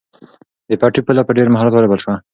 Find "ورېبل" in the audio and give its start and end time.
1.73-1.99